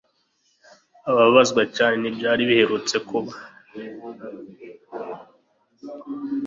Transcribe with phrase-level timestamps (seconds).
[1.11, 3.31] ababazwa cyane n'ibyari biherutse kuba